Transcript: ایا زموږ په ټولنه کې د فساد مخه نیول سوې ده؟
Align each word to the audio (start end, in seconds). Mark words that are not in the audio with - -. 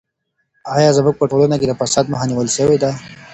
ایا 0.75 0.89
زموږ 0.97 1.15
په 1.17 1.25
ټولنه 1.31 1.55
کې 1.59 1.65
د 1.69 1.73
فساد 1.79 2.05
مخه 2.13 2.25
نیول 2.29 2.47
سوې 2.57 2.77
ده؟ 2.83 2.91